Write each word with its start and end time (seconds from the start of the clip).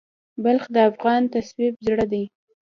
بلخ 0.43 0.63
د 0.75 0.77
افغان 0.89 1.21
تصوف 1.33 1.73
زړه 1.87 2.05
دی. 2.11 2.23